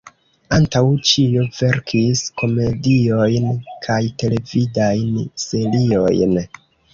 [0.55, 0.79] Antaŭ
[1.09, 3.45] ĉio verkis komediojn
[3.85, 6.35] kaj televidajn seriojn.